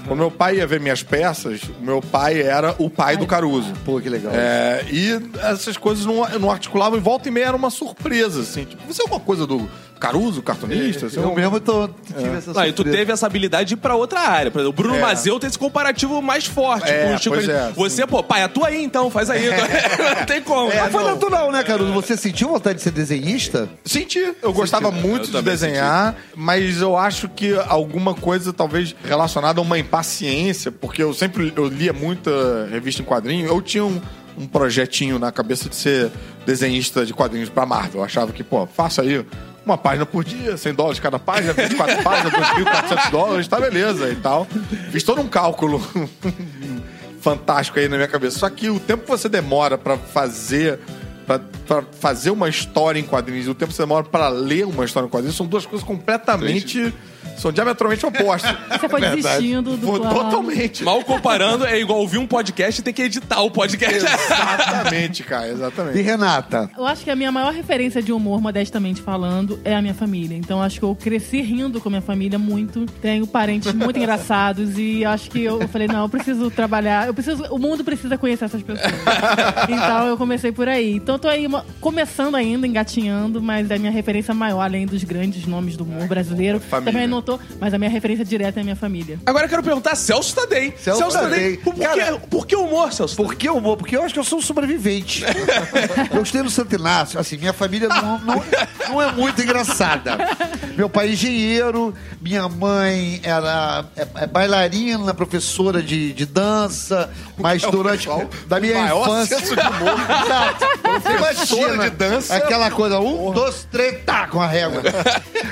[0.06, 3.72] Quando meu pai ia ver minhas peças, meu pai era o pai do Caruso.
[3.84, 4.32] Pô, que legal.
[4.34, 8.64] É, e essas coisas não, não articulavam e volta e meia era uma surpresa, assim.
[8.64, 9.68] Tipo, você é alguma coisa do
[10.02, 11.08] Caruso, cartunista?
[11.08, 13.74] Você é Eu um- mesmo tô, tive essa Ah, e tu teve essa habilidade de
[13.74, 14.50] ir pra outra área.
[14.50, 15.00] Por exemplo, o Bruno É.
[15.00, 17.34] Mazeu tem esse comparativo mais forte É, com o Chico.
[17.36, 19.44] pois é, Você, pô, pai, atua aí então, faz aí.
[20.18, 20.74] não tem como.
[20.74, 21.92] Mas foi natural, né, Caruso?
[21.92, 23.68] Você sentiu vontade de ser desenhista?
[23.84, 24.34] Senti.
[24.42, 29.62] Eu gostava muito Eu de desenhar, mas eu acho que alguma coisa talvez relacionada a
[29.62, 33.46] uma impaciência, porque eu sempre eu lia muita revista em quadrinho.
[33.46, 34.00] Eu tinha um,
[34.36, 36.10] um projetinho na cabeça de ser
[36.44, 38.00] desenhista de quadrinhos pra Marvel.
[38.00, 39.24] Eu achava que, pô, faça aí
[39.64, 44.16] uma página por dia, 100 dólares cada página, 24 páginas, 2.400 dólares, tá beleza e
[44.16, 44.46] tal.
[44.90, 45.80] Fiz todo um cálculo
[47.20, 48.38] fantástico aí na minha cabeça.
[48.38, 50.78] Só que o tempo que você demora pra fazer
[51.66, 54.84] pra fazer uma história em quadrinhos e o tempo que você demora pra ler uma
[54.84, 56.92] história em quadrinhos são duas coisas completamente
[57.36, 58.56] são diametralmente opostas.
[58.80, 60.14] Você foi desistindo do plano.
[60.14, 60.84] Totalmente.
[60.84, 64.04] Mal comparando, é igual ouvir um podcast e ter que editar o podcast.
[64.04, 66.00] Exatamente, cara, E exatamente.
[66.02, 66.70] Renata?
[66.76, 70.36] Eu acho que a minha maior referência de humor, modestamente falando, é a minha família.
[70.36, 72.86] Então acho que eu cresci rindo com a minha família muito.
[73.00, 77.44] Tenho parentes muito engraçados e acho que eu falei, não, eu preciso trabalhar, eu preciso,
[77.50, 78.92] o mundo precisa conhecer essas pessoas.
[79.68, 80.94] então eu comecei por aí.
[80.94, 81.46] Então tô aí
[81.80, 86.60] começando ainda, engatinhando, mas a minha referência maior, além dos grandes nomes do humor brasileiro,
[86.60, 86.92] Família.
[86.92, 89.18] também não tô, mas a minha referência direta é a minha família.
[89.24, 90.74] Agora eu quero perguntar, Celso Tadei.
[90.78, 91.58] Celso Tadei.
[91.58, 93.16] Por, por Cara- que, por que humor, Celso?
[93.16, 93.76] Por que humor?
[93.76, 95.24] Porque eu acho que eu sou um sobrevivente.
[96.12, 98.44] eu estudei no Santo Inácio, assim, minha família não, não,
[98.88, 100.16] não é muito engraçada.
[100.76, 107.62] Meu pai é engenheiro, minha mãe era é, é bailarina, professora de, de dança, mas
[107.62, 109.38] durante pessoal da minha maior infância.
[109.38, 109.94] senso de humor.
[110.24, 110.78] Exato.
[110.78, 111.18] Professora
[111.74, 112.34] imagina de dança.
[112.36, 114.82] aquela coisa, um, dois, três, tá, com a régua.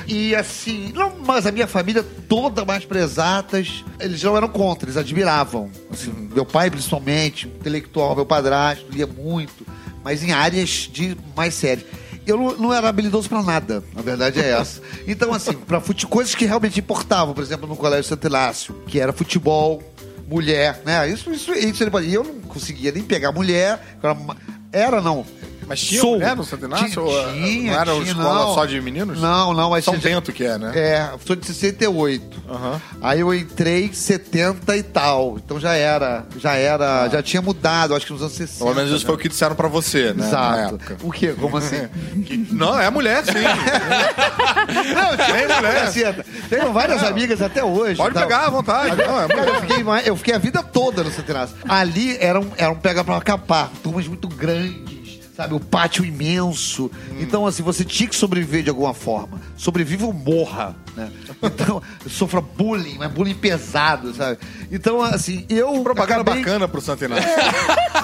[0.07, 4.85] E assim, não, mas a minha família toda mais pra exatas, eles não eram contra,
[4.85, 5.69] eles admiravam.
[5.91, 9.65] Assim, meu pai, principalmente, intelectual, meu padrasto, lia muito,
[10.03, 11.85] mas em áreas de mais sérias.
[12.25, 14.81] Eu não, era habilidoso pra nada, a verdade é essa.
[15.07, 16.05] Então, assim, fute...
[16.05, 19.81] coisas que realmente importavam, por exemplo, no Colégio Santo Inácio, que era futebol,
[20.27, 21.09] mulher, né?
[21.09, 21.91] Isso, isso, isso ele.
[22.07, 23.97] E eu não conseguia nem pegar mulher.
[24.01, 24.17] Era,
[24.71, 25.25] era não.
[25.71, 26.11] Mas tinha Sou.
[26.15, 26.87] mulher no Santo Inácio?
[26.89, 28.53] Tinha, tinha, não era uma tinha, escola não.
[28.53, 29.21] só de meninos?
[29.21, 30.71] Não, não, mas São tinha- Bento que é, né?
[30.75, 32.41] É, sou de 68.
[32.49, 32.81] Aham.
[33.01, 35.37] Aí eu entrei em 70 e tal.
[35.37, 38.63] Então já era, já era, já tinha mudado, acho que nos anos 60.
[38.65, 39.05] Pelo menos isso né?
[39.05, 40.27] foi o que disseram pra você, né?
[40.27, 40.79] Exato.
[41.03, 41.33] O quê?
[41.39, 41.87] Como assim?
[42.25, 43.31] Que- não, é mulher, sim.
[44.93, 45.81] Não, Tem mulher.
[45.85, 46.25] Caceta.
[46.49, 47.95] Tenho várias amigas até hoje.
[47.95, 48.23] Pode tal.
[48.23, 48.95] pegar à vontade.
[48.97, 51.55] Não, é eu fiquei, eu fiquei a vida toda no Santenácio.
[51.67, 54.90] Ali era um, era um pega pra capar, turmas muito grandes,
[55.41, 55.53] sabe?
[55.53, 56.89] O pátio imenso.
[57.19, 59.39] Então, assim, você tinha que sobreviver de alguma forma.
[59.57, 61.09] Sobreviva ou morra, né?
[61.43, 64.37] Então, sofra bullying, mas bullying pesado, sabe?
[64.71, 65.81] Então, assim, eu.
[65.83, 67.29] Propaganda acabei- bacana pro Santo Inácio.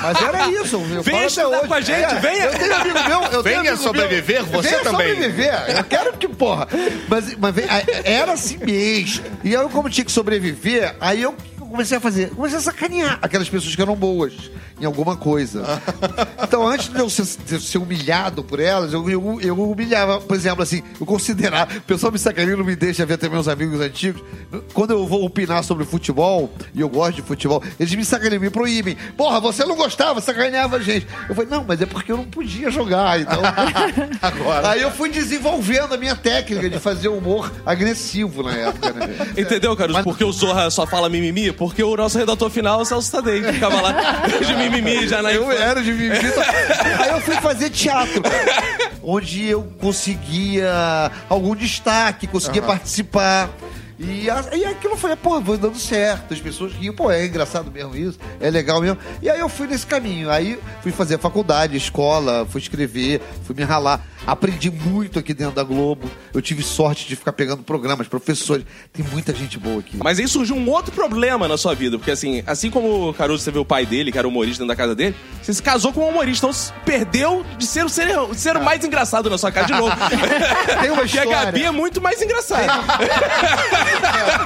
[0.01, 0.75] Mas era isso.
[0.77, 1.67] Eu até estudar hoje.
[1.67, 2.45] com a gente, É, venha.
[2.45, 3.21] Eu tenho amigo meu.
[3.23, 4.51] Eu tenho Venha amigo sobreviver, meu.
[4.61, 5.09] você venha também.
[5.13, 5.77] sobreviver.
[5.77, 6.67] Eu quero que, porra.
[7.07, 7.65] Mas, mas vem-
[8.03, 9.23] era assim mesmo.
[9.43, 11.35] E eu, como tinha que sobreviver, aí eu
[11.77, 12.29] comecei a fazer.
[12.31, 14.33] Comecei a sacanear aquelas pessoas que eram boas
[14.81, 15.63] em alguma coisa.
[16.47, 20.21] Então, antes de eu ser, de ser humilhado por elas, eu, eu, eu humilhava.
[20.21, 21.75] Por exemplo, assim, eu considerava.
[21.75, 24.23] O pessoal me sacaneia, não me deixa ver até meus amigos antigos.
[24.73, 28.49] Quando eu vou opinar sobre futebol, e eu gosto de futebol, eles me sacaneiam, me
[28.49, 28.95] proíbem.
[29.17, 31.05] Porra, você não gostava, sacaneava a gente.
[31.27, 33.19] Eu falei, não, mas é porque eu não podia jogar.
[33.19, 33.41] Então.
[34.21, 34.69] Agora.
[34.69, 39.33] Aí eu fui desenvolvendo a minha técnica de fazer humor agressivo na época, né?
[39.37, 40.03] Entendeu, Caruso?
[40.03, 41.51] Porque o Zorra só fala mimimi?
[41.51, 43.91] Porque o nosso redator final é o Celso Tadei, que ficava lá
[44.45, 45.63] de mimimi já na Eu infância.
[45.63, 46.17] era de mimimi.
[46.17, 46.43] então-
[47.03, 48.21] Aí eu fui fazer teatro,
[49.03, 53.49] onde eu conseguia algum destaque, conseguia participar.
[53.99, 56.31] E, a- e aquilo foi, pô, foi dando certo.
[56.33, 58.97] As pessoas riam, pô, é engraçado mesmo isso, é legal mesmo.
[59.23, 60.29] E aí eu fui nesse caminho.
[60.29, 64.05] Aí fui fazer faculdade, escola, fui escrever, fui me ralar.
[64.27, 66.11] Aprendi muito aqui dentro da Globo.
[66.33, 68.65] Eu tive sorte de ficar pegando programas, professores.
[68.91, 69.95] Tem muita gente boa aqui.
[69.95, 73.41] Mas aí surgiu um outro problema na sua vida, porque assim, assim como o Caruso
[73.41, 75.93] você vê o pai dele, que era humorista dentro da casa dele, você se casou
[75.93, 79.49] com um humorista, então perdeu de ser o ser, ser o mais engraçado na sua
[79.49, 79.95] casa de novo.
[80.81, 81.45] Tem uma Porque a história.
[81.45, 82.73] Gabi é muito mais engraçada.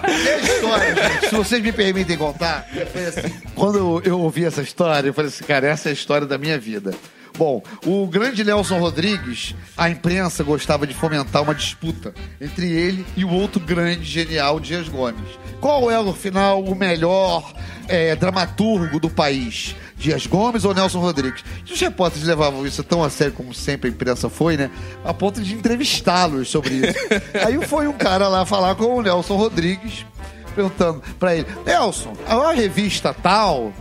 [0.04, 0.12] A
[0.44, 1.30] história, gente.
[1.30, 3.34] Se vocês me permitem contar, foi assim.
[3.56, 6.38] Quando eu, eu ouvi essa história, eu falei assim, cara, essa é a história da
[6.38, 6.94] minha vida.
[7.38, 13.24] Bom, o grande Nelson Rodrigues, a imprensa gostava de fomentar uma disputa entre ele e
[13.24, 15.40] o outro grande, genial Dias Gomes.
[15.60, 17.54] Qual é, no final, o melhor
[17.88, 19.76] é, dramaturgo do país?
[19.96, 21.44] Dias Gomes ou Nelson Rodrigues?
[21.72, 24.70] Os repórteres levavam isso tão a sério como sempre a imprensa foi, né?
[25.06, 26.98] A ponto de entrevistá-los sobre isso.
[27.46, 30.06] Aí foi um cara lá falar com o Nelson Rodrigues
[30.52, 33.72] perguntando pra ele, Nelson, a revista tal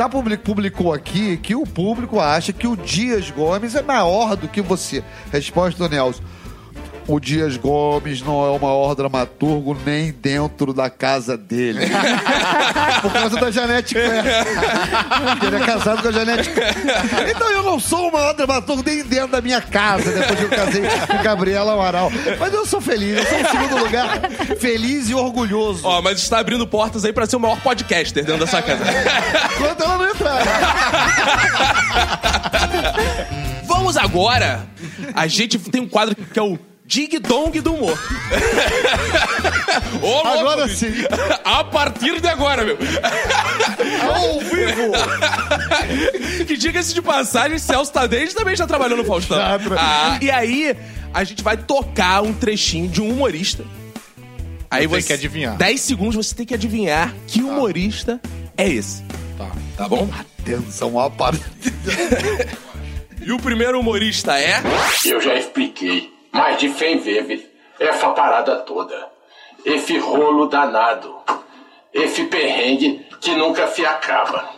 [0.00, 4.48] tá, publi- publicou aqui que o público acha que o Dias Gomes é maior do
[4.48, 5.04] que você.
[5.30, 6.22] Resposta do Nelson.
[7.10, 11.80] O Dias Gomes não é o maior dramaturgo nem dentro da casa dele.
[13.02, 14.28] Por causa da Janete Claire.
[15.44, 16.76] Ele é casado com a Janete Claire.
[17.28, 20.50] Então eu não sou o maior dramaturgo nem dentro da minha casa, depois que eu
[20.50, 22.12] casei com Gabriela Amaral.
[22.38, 24.20] Mas eu sou feliz, eu sou em segundo lugar,
[24.60, 25.80] feliz e orgulhoso.
[25.84, 28.84] Ó, mas está abrindo portas aí pra ser o maior podcaster dentro da sua casa.
[29.56, 30.44] Enquanto ela não entrar.
[33.66, 34.64] Vamos agora.
[35.12, 36.56] A gente tem um quadro que é o
[36.90, 37.96] Dig Dong do Humor.
[40.02, 40.76] Ô, louco, Agora bicho.
[40.78, 40.92] sim.
[41.44, 42.76] A partir de agora, meu.
[44.12, 44.90] Ao vivo.
[46.46, 49.36] Que diga-se de passagem, Celso Tadez também já trabalhou no Faustão.
[49.38, 50.76] Já, pra- Ah, e aí,
[51.14, 53.64] a gente vai tocar um trechinho de um humorista.
[54.68, 55.56] Aí Tem você que adivinhar.
[55.56, 58.20] 10 segundos você tem que adivinhar que humorista
[58.56, 59.02] é esse.
[59.38, 59.50] Tá.
[59.76, 60.08] Tá bom?
[60.40, 61.44] Atenção, a parte.
[63.22, 64.60] E o primeiro humorista é.
[65.04, 69.08] Eu já expliquei, mas de fé vive essa parada toda.
[69.64, 71.16] Esse rolo danado.
[71.92, 74.48] Esse perrengue que nunca se acaba.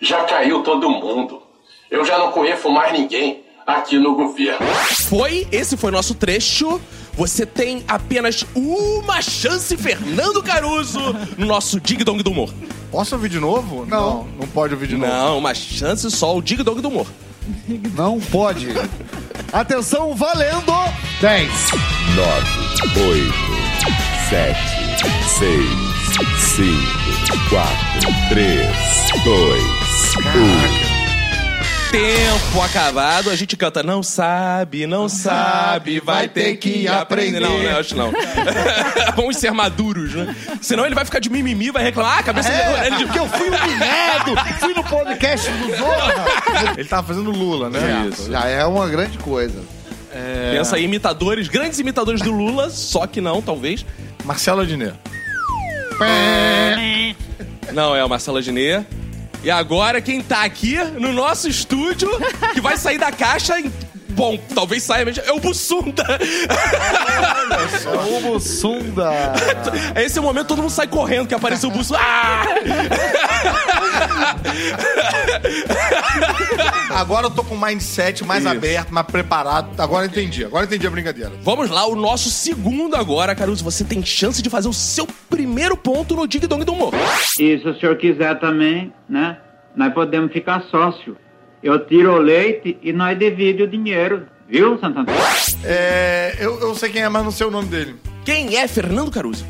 [0.00, 1.42] Já caiu todo mundo.
[1.90, 4.66] Eu já não conheço mais ninguém aqui no governo.
[5.08, 6.80] Foi, esse foi nosso trecho.
[7.14, 11.00] Você tem apenas uma chance, Fernando Caruso,
[11.36, 12.52] no nosso Dig Dong do Humor.
[12.90, 13.84] Posso ouvir de novo?
[13.86, 14.24] Não.
[14.38, 15.12] Não, pode ouvir de novo.
[15.12, 17.06] Não, uma chance só, o Dig Dong do Humor.
[17.96, 18.68] Não pode.
[19.52, 20.72] Atenção, valendo.
[21.20, 21.50] 10.
[22.14, 23.34] 9, 8,
[24.28, 24.58] 7,
[25.38, 25.64] 6,
[26.56, 28.66] 5, 4, 3,
[29.24, 29.64] 2,
[30.84, 30.98] 1.
[31.90, 37.40] Tempo acabado, a gente canta Não sabe, não sabe, vai ter que aprender.
[37.40, 38.12] Não, não, acho não.
[39.16, 40.36] Vamos ser maduros, né?
[40.60, 42.56] Senão ele vai ficar de mimimi, vai reclamar, ah, cabeça de...
[42.56, 43.04] É, Ele de...
[43.06, 44.36] porque eu fui humilhado.
[44.60, 46.24] Fui no podcast do Zorra.
[46.76, 48.08] Ele tava fazendo Lula, né?
[48.10, 48.30] Isso.
[48.30, 49.62] Já é uma grande coisa.
[50.52, 53.84] Pensa aí, imitadores, grandes imitadores do Lula, só que não, talvez.
[54.24, 54.94] Marcelo Adnet.
[57.72, 58.86] Não, é o Marcelo Adnet.
[59.42, 62.10] E agora, quem tá aqui no nosso estúdio,
[62.52, 63.72] que vai sair da caixa em...
[64.10, 65.22] Bom, talvez saia mesmo.
[65.24, 66.02] É o Bussunda.
[68.16, 69.12] O Mussunda.
[69.94, 72.00] Esse é o momento todo mundo sai correndo que apareceu o Bussunda.
[72.02, 72.44] Ah!
[76.98, 78.52] Agora eu tô com o mindset mais Isso.
[78.52, 79.80] aberto, mais preparado.
[79.80, 80.44] Agora entendi.
[80.44, 81.30] Agora entendi a brincadeira.
[81.42, 83.62] Vamos lá, o nosso segundo agora, Caruso.
[83.62, 86.92] Você tem chance de fazer o seu primeiro ponto no Dig Dong do Humor.
[87.38, 89.38] E se o senhor quiser também, né?
[89.76, 91.16] Nós podemos ficar sócio.
[91.62, 94.26] Eu tiro o leite e nós dividimos o dinheiro.
[94.48, 95.20] Viu, Santo Antônio?
[95.62, 97.94] É, eu, eu sei quem é, mas não sei o nome dele.
[98.24, 99.46] Quem é Fernando Caruso?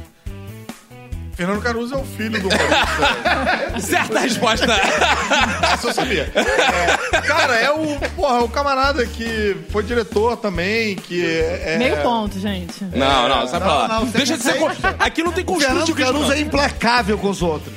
[1.38, 2.48] Fernando Caruso é o filho do.
[3.80, 4.72] Certa resposta.
[5.72, 6.32] Essa eu sabia.
[6.34, 11.76] É, cara, é o, porra, o camarada que foi diretor também, que é...
[11.78, 12.84] Meio ponto, gente.
[12.94, 13.88] Não, não, sai pra lá.
[13.88, 14.56] não, Deixa de ser.
[14.98, 16.32] Aqui não tem O construto Fernando Caruso não.
[16.32, 17.74] é implacável com os outros.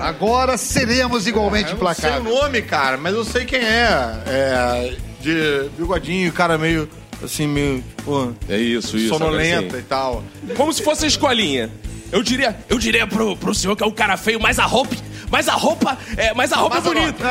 [0.00, 2.34] Agora seremos igualmente Eu não sei o implacáveis.
[2.42, 3.88] nome, cara, mas eu sei quem é.
[4.26, 6.88] É, de bigodinho, cara meio,
[7.22, 9.08] assim, meio, pô, É isso, isso.
[9.08, 10.22] sonolenta e tal.
[10.56, 11.70] Como se fosse a escolinha.
[12.12, 14.94] Eu diria, eu diria pro, pro senhor que é o cara feio, mas a roupa.
[15.30, 15.96] Mas a roupa.
[16.16, 17.24] É, mas a roupa é bonita.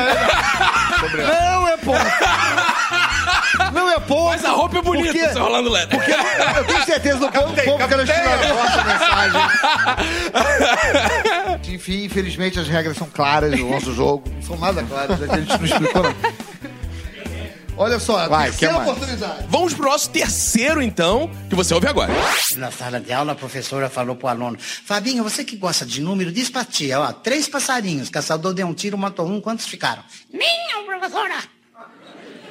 [1.16, 1.98] Não é ponto.
[3.72, 4.24] Não é ponto.
[4.30, 5.96] Mas a roupa é bonita, Porque- seu Rolando Leto.
[6.56, 8.56] Eu tenho certeza do povo, povo que era estudador.
[11.68, 14.24] Enfim, infelizmente as regras são claras do nosso jogo.
[14.34, 16.14] Não são nada claras, já que a gente não explicou, não.
[17.78, 18.90] Olha só, Vai, terceira que mais?
[18.90, 19.46] oportunidade.
[19.48, 22.10] Vamos pro nosso terceiro, então, que você ouve agora.
[22.56, 26.32] Na sala de aula, a professora falou pro aluno: Fabinho, você que gosta de número,
[26.32, 30.02] diz pra tia, ó, três passarinhos, caçador deu um tiro, matou um, quantos ficaram?
[30.32, 31.34] Nenhum, professora.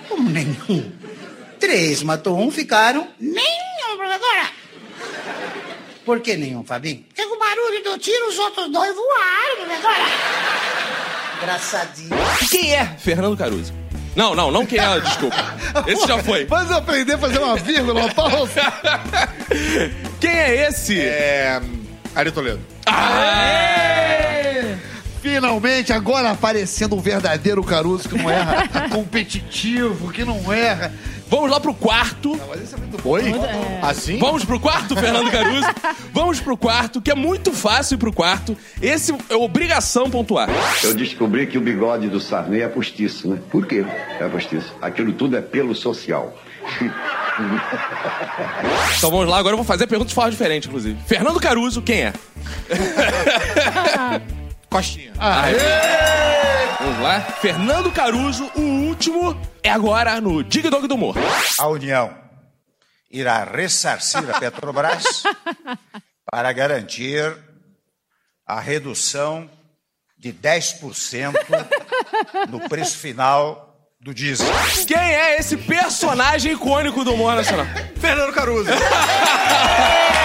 [0.08, 0.92] Como nenhum?
[1.60, 3.08] Três matou um, ficaram?
[3.20, 4.50] Nenhum, professora.
[6.06, 7.04] Por que nenhum, Fabinho?
[7.08, 10.04] Porque com o barulho do tiro, os outros dois voaram, professora.
[11.42, 12.10] Engraçadinho.
[12.52, 13.74] Quem é Fernando Caruso?
[14.16, 15.36] Não, não, não quem desculpa.
[15.88, 16.44] Esse já foi.
[16.44, 18.62] Eu aprender a fazer uma vírgula, uma pausa.
[20.20, 21.00] Quem é esse?
[21.00, 21.62] É.
[22.16, 22.62] Ari Toledo.
[25.26, 28.88] Finalmente, agora aparecendo um verdadeiro Caruso que não erra.
[28.94, 30.94] competitivo, que não erra.
[31.28, 32.40] Vamos lá pro quarto.
[32.48, 33.10] Mas isso é muito bom.
[33.10, 33.34] Oi?
[33.82, 34.20] Assim?
[34.20, 35.66] Vamos pro quarto, Fernando Caruso.
[36.14, 38.56] Vamos pro quarto, que é muito fácil ir pro quarto.
[38.80, 40.48] Esse é obrigação pontuar.
[40.84, 43.40] Eu descobri que o bigode do Sarney é postiço, né?
[43.50, 43.84] Por quê?
[44.20, 44.76] É postiço.
[44.80, 46.38] Aquilo tudo é pelo social.
[48.98, 50.98] Então vamos lá, agora eu vou fazer a pergunta de forma diferente, inclusive.
[51.06, 52.14] Fernando Caruso, quem é?
[54.76, 55.14] Coxinha.
[56.82, 57.22] Vamos lá.
[57.22, 61.16] Fernando Caruso, o último, é agora no Dig Dog do Humor.
[61.58, 62.14] A União
[63.10, 65.24] irá ressarcir a Petrobras
[66.30, 67.38] para garantir
[68.46, 69.50] a redução
[70.18, 71.34] de 10%
[72.50, 74.46] no preço final do diesel.
[74.86, 77.66] Quem é esse personagem icônico do humor nacional?
[77.96, 78.72] Fernando Caruso.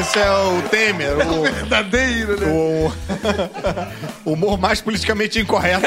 [0.00, 2.46] Esse é o Temer, o Verdadeiro, né?
[2.46, 2.92] o
[4.24, 5.86] o humor mais politicamente incorreto.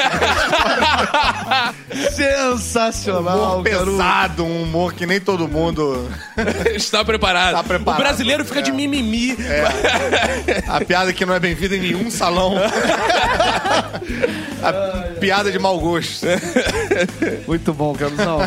[2.14, 6.08] Sensacional, humor pesado, um humor que nem todo mundo.
[6.74, 7.54] Está preparado.
[7.54, 8.00] Tá preparado.
[8.00, 9.36] O brasileiro fica de mimimi.
[10.68, 12.54] A piada que não é bem-vinda em nenhum salão.
[14.62, 14.72] A
[15.18, 16.26] piada de mau gosto.
[17.46, 18.40] Muito bom, Carusão.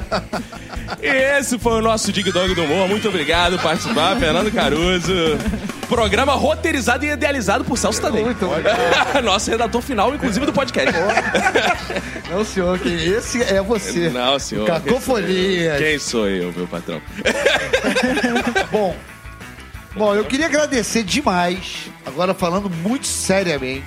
[1.02, 2.88] Esse foi o nosso Dig Dog do Humor.
[2.88, 5.12] Muito obrigado por participar, Fernando Caruso.
[5.90, 8.24] Programa roteirizado e idealizado por Celso Tadei.
[8.24, 8.46] Muito
[9.24, 10.94] Nosso redator final, inclusive, do podcast.
[12.30, 14.10] Não, senhor, que esse é você.
[14.10, 14.68] Não, senhor.
[14.68, 15.76] Cacofonia.
[15.78, 17.02] Quem sou eu, meu patrão?
[18.72, 18.96] Bom,
[19.96, 23.84] bom, eu queria agradecer demais, agora falando muito seriamente,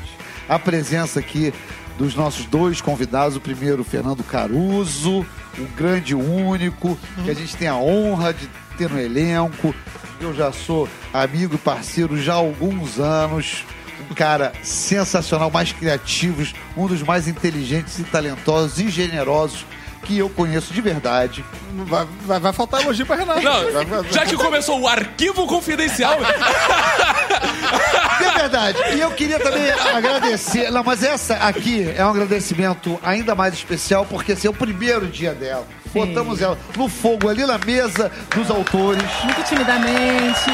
[0.46, 1.55] a presença aqui
[1.96, 3.37] dos nossos dois convidados.
[3.37, 5.24] O primeiro, Fernando Caruso,
[5.59, 9.75] um grande único, que a gente tem a honra de ter no elenco.
[10.21, 13.64] Eu já sou amigo e parceiro já há alguns anos.
[14.11, 19.64] Um cara sensacional, mais criativos, um dos mais inteligentes e talentosos e generosos
[20.05, 21.45] que eu conheço de verdade.
[21.87, 23.43] Vai, vai, vai faltar elogio pra Renato.
[23.43, 26.17] Não, Vai- vai- já que começou o arquivo confidencial.
[28.25, 28.79] É verdade.
[28.95, 30.71] E eu queria também agradecer.
[30.71, 35.07] Não, mas essa aqui é um agradecimento ainda mais especial, porque esse é o primeiro
[35.07, 35.67] dia dela.
[35.93, 39.03] Botamos ela no fogo ali na mesa dos autores.
[39.25, 40.51] Muito timidamente.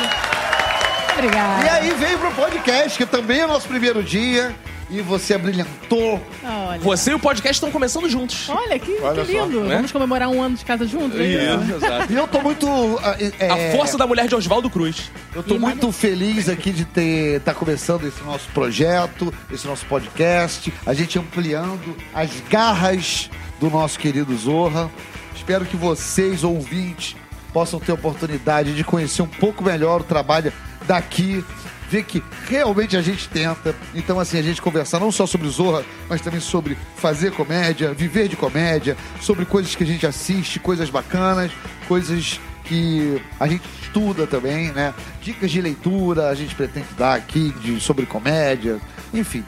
[1.15, 1.65] Obrigada.
[1.65, 4.55] E aí veio pro podcast, que também é o nosso primeiro dia.
[4.90, 6.20] E você abrilhantou.
[6.44, 6.81] Olha.
[6.81, 8.48] Você e o podcast estão começando juntos.
[8.48, 9.61] Olha que, Olha que só, lindo.
[9.62, 9.76] né?
[9.76, 11.18] Vamos comemorar um ano de casa juntos?
[11.20, 11.74] é isso?
[11.76, 12.12] exato.
[12.12, 12.66] E eu tô muito.
[13.03, 15.11] ah, é, A força da mulher de Oswaldo Cruz.
[15.35, 19.87] Eu tô E muito feliz aqui de ter estar começando esse nosso projeto, esse nosso
[19.87, 24.90] podcast, a gente ampliando as garras do nosso querido Zorra.
[25.37, 27.14] Espero que vocês, ouvintes,
[27.53, 30.53] possam ter a oportunidade de conhecer um pouco melhor o trabalho
[30.87, 31.44] daqui,
[31.90, 33.74] ver que realmente a gente tenta.
[33.94, 38.29] Então, assim, a gente conversar não só sobre Zorra, mas também sobre fazer comédia, viver
[38.29, 41.50] de comédia, sobre coisas que a gente assiste, coisas bacanas,
[41.88, 44.94] coisas que a gente estuda também, né?
[45.20, 48.79] Dicas de leitura a gente pretende dar aqui de, sobre comédia,
[49.12, 49.44] enfim.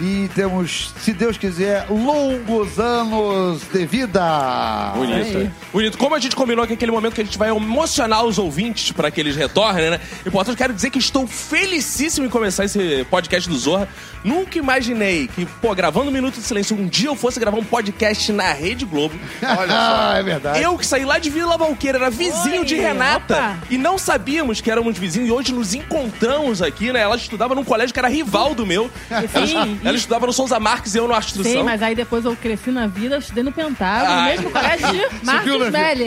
[0.00, 4.92] E temos, se Deus quiser, longos anos de vida.
[4.94, 5.52] Bonito.
[5.72, 5.98] Bonito.
[5.98, 9.10] Como a gente combinou que aquele momento que a gente vai emocionar os ouvintes para
[9.10, 10.00] que eles retornem, né?
[10.24, 13.88] E, portanto, quero dizer que estou felicíssimo em começar esse podcast do Zorra.
[14.22, 17.64] Nunca imaginei que, pô, gravando um Minuto de Silêncio, um dia eu fosse gravar um
[17.64, 19.18] podcast na Rede Globo.
[19.42, 19.76] Olha só.
[19.78, 20.62] Ah, é verdade.
[20.62, 23.34] Eu que saí lá de Vila Valqueira, era vizinho Oi, de Renata.
[23.34, 23.58] opa.
[23.68, 25.28] E não sabíamos que éramos vizinhos.
[25.28, 27.00] E hoje nos encontramos aqui, né?
[27.00, 28.90] Ela estudava num colégio que era rival do meu.
[29.08, 31.52] Sim, Ela estudava no Souza Marques e eu no Arte Instrução.
[31.52, 34.20] Sim, mas aí depois eu cresci na vida, eu estudei no Pentágono, Ah.
[34.20, 35.52] no mesmo colégio de na Marcos.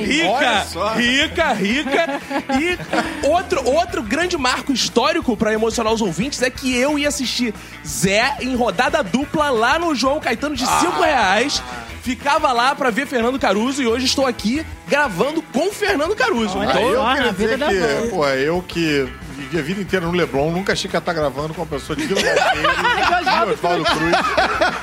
[0.06, 0.94] Rica, Olha só.
[0.94, 2.22] rica, rica.
[2.60, 7.54] E outro, outro grande marco histórico pra emocionar os ouvintes é que eu ia assistir
[7.86, 11.62] Zé em rodada dupla lá no João Caetano de 5 reais.
[12.04, 16.58] Ficava lá pra ver Fernando Caruso e hoje estou aqui gravando com Fernando Caruso.
[16.58, 17.58] Olha Então, Eu ó, queria na vida dizer
[17.96, 19.08] da que, pô, eu que
[19.42, 21.96] vivi a vida inteira no Leblon, nunca achei que ia estar gravando com uma pessoa
[21.96, 24.16] de Vila Valqueira, Oswaldo Cruz.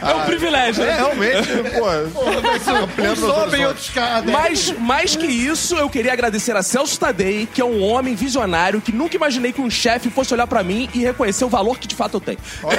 [0.03, 0.83] é um privilégio.
[0.83, 0.97] É, né?
[0.97, 4.33] realmente, pô, ampliando Uns meus sobem, outros cadem.
[4.33, 8.81] Mas, mais que isso, eu queria agradecer a Celso Tadei, que é um homem visionário
[8.81, 11.87] que nunca imaginei que um chefe fosse olhar pra mim e reconhecer o valor que
[11.87, 12.39] de fato eu tenho.
[12.63, 12.71] Bom,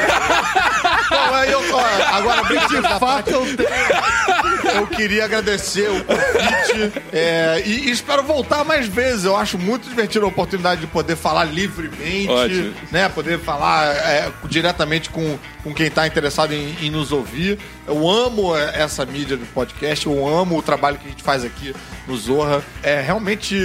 [1.33, 3.69] aí eu, ó, agora, De fato, parte, eu tenho.
[4.75, 9.25] eu queria agradecer o convite é, e, e espero voltar mais vezes.
[9.25, 12.73] Eu acho muito divertido a oportunidade de poder falar livremente, Ótimo.
[12.91, 13.07] né?
[13.09, 17.57] Poder falar é, diretamente com, com quem está interessado em, em nos ouvir.
[17.87, 21.45] Eu amo é, essa mídia do podcast, eu amo o trabalho que a gente faz
[21.45, 21.73] aqui
[22.07, 22.63] no Zorra.
[22.83, 23.55] É realmente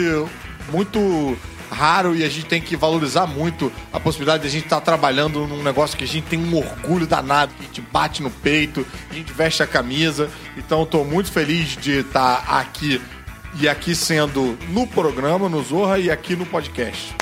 [0.71, 1.37] muito
[1.71, 5.47] raro e a gente tem que valorizar muito a possibilidade de a gente estar trabalhando
[5.47, 8.87] num negócio que a gente tem um orgulho danado, que a gente bate no peito,
[9.11, 10.31] a gente veste a camisa.
[10.57, 13.01] Então estou muito feliz de estar aqui
[13.57, 17.15] e aqui sendo no programa, no Zorra e aqui no podcast.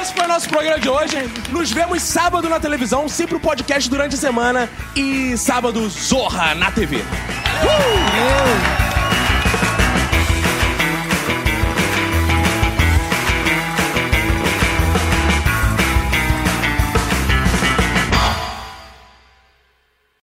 [0.00, 1.16] Esse foi o nosso programa de hoje.
[1.50, 6.70] Nos vemos sábado na televisão, sempre o podcast durante a semana e sábado Zorra na
[6.70, 6.96] TV.
[6.96, 9.09] Uh!